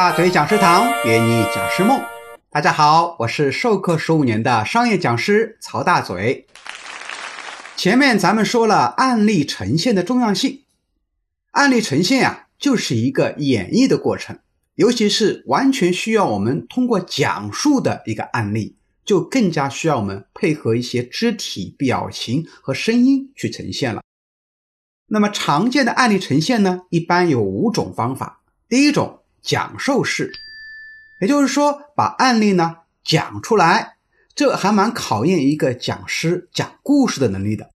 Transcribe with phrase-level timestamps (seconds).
[0.00, 2.00] 大嘴讲师堂约你讲师梦，
[2.48, 6.46] 大家好，我是授课十五年的商业讲师曹大嘴。
[7.76, 10.62] 前面咱们说了案例呈现的重要性，
[11.50, 14.38] 案例呈现呀，就是一个演绎的过程，
[14.76, 24.00] 尤其是完全需要我们通过讲述的一个案例，就更加需要我们配合一些肢体表情和声音去呈现了。
[25.08, 28.40] 那么常见的案例呈现呢，一般有五种方法。
[28.66, 29.18] 第一种。
[29.42, 30.32] 讲授式，
[31.20, 33.96] 也就是说，把案例呢讲出来，
[34.34, 37.70] 这还蛮考验一个讲师讲故事的能力的。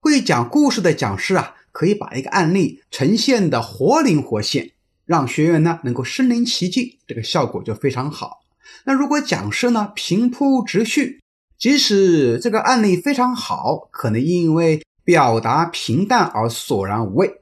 [0.00, 4.70] 会讲故事的讲师啊，可以把一个案例呈现的活灵活现，
[5.04, 8.40] 让学员呢能够身临其境，这个效果就非常好。
[8.84, 11.20] 那如果讲师呢平铺直叙，
[11.58, 17.40] 即使这个案例非常好，可能因为表达平淡而索然无味。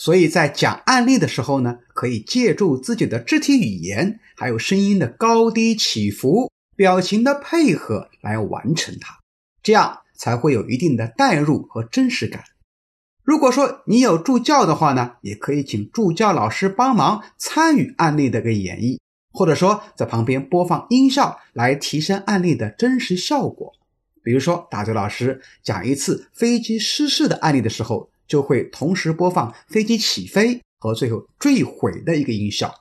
[0.00, 9.18] 所以在讲案例的时候呢，可以借助自己的肢体语言，还有声音的高低起伏、表情的配合来完成它，
[9.62, 12.44] 这样才会有一定的代入和真实感。
[13.22, 18.98] 如果说你有助教的话呢，也可以请助教老师帮忙参与案例的个演绎，
[19.34, 23.74] 或者说在旁边播放音效来提升案例的真实效果。
[24.22, 28.08] 比如说，大嘴老师讲一次飞机失事的案例的时候。
[28.30, 32.72] 就会同时播放飞机起飞和最后坠毁的一个音效。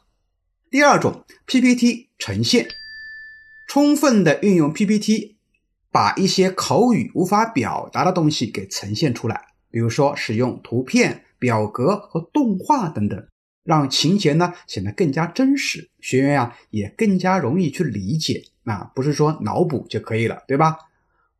[0.69, 2.67] 第二种 PPT 呈现，
[3.67, 5.37] 充分的运用 PPT，
[5.91, 9.47] 把一些口语无法表达的东西给呈现出来。
[9.71, 13.27] 比如说使用图片、表格和动画等等，
[13.63, 18.43] 让情节呢显得更加真实，学员呀也更加容易去理解。
[18.63, 20.77] 那不是说脑补就可以了，对吧？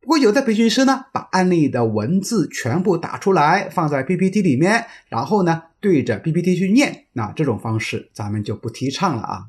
[0.00, 9.48] 不过有的培训师呢，把案例的文字全部打出来，放在 PPT 里面，然后呢对着 PPT 去念，那这种方式咱们就不提倡了啊。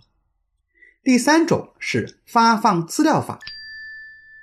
[1.03, 3.39] 第三种是发放资料法，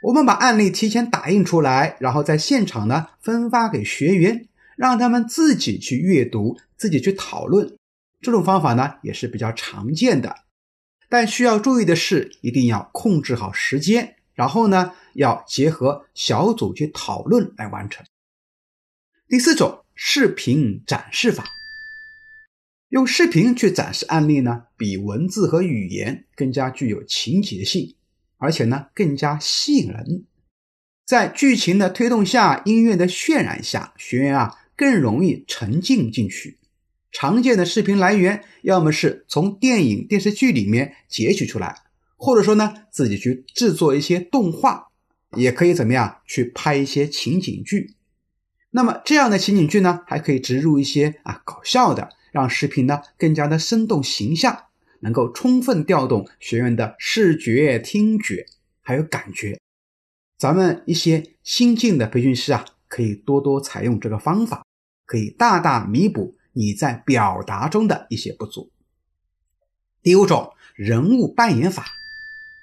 [0.02, 7.76] 我们把案例提前打印出来，然后在现场呢分发给学员，让他们自己去阅读，自己去讨论。
[8.20, 10.34] 这种方法呢也是比较常见的，
[11.10, 14.16] 但需要注意的是，一定要控制好时间。
[14.38, 18.06] 然后呢，要结合小组去讨论来完成。
[19.26, 21.44] 第四种视频展示法，
[22.90, 27.96] 用视频去展示案例呢，比文字和语言更加具有情节性，
[28.36, 30.24] 而且呢更加吸引人。
[31.04, 36.58] 在剧情的推动下，音乐的渲染下，学员啊更容易沉浸进去。
[37.10, 41.87] 常见的视频来源，要么是从电影、电视剧里面截取出来。
[42.20, 44.88] 或者说呢，自己去制作一些动画，
[45.36, 47.94] 也可以怎么样去拍一些情景剧。
[48.70, 54.64] 那么这样的情景剧呢，还可以植入一些啊搞笑的，让视频呢更加的生动形象，
[55.00, 58.44] 能够充分调动学员的视觉、听觉
[58.82, 59.58] 还有感觉。
[60.36, 64.64] 咱们一些新进的培训师啊，可以多多采用这个方法，
[65.06, 68.72] 可以大大弥补你在表达中的一些不足。
[70.02, 71.86] 第五种人物扮演法。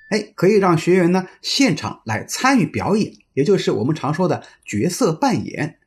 [0.10, 5.80] 哎，可以让学员呢现场来参与表演，也就是我们常说的角色扮演，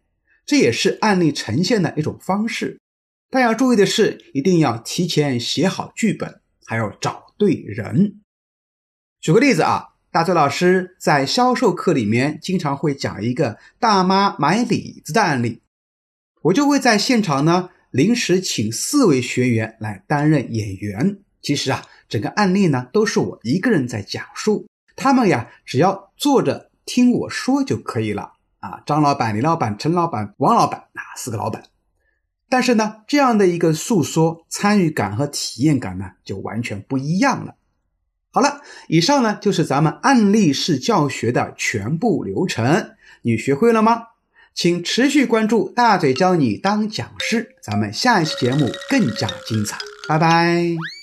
[0.44, 2.80] 这也是案例呈现的一种方式。
[3.30, 8.20] 但要注意的是，一定要提前写好剧本，还要找对人。
[9.20, 15.62] 举个例子啊，大周老师在销售课里面经常会讲一个大妈买李子的案例，
[16.42, 21.20] 我就会在现场呢临时请四位学员来担任演员。
[21.40, 21.86] 其实啊。
[22.08, 28.82] 整个案例呢，都是我一个人在讲述，他们呀，只要坐着听我说就可以了啊。
[28.86, 31.64] 张老板、李老板、陈老板、王老板啊，四个老板。
[32.48, 37.56] 但是呢，这样的一个诉说，参与感和体验感呢，就完全不一样了。
[38.30, 42.92] 好了，以上呢就是咱们案例式教学的全部流程，
[43.22, 44.02] 你学会了吗？
[44.54, 50.97] 请持续关注大嘴教你当讲师，咱们下一期节目更加精彩，拜拜。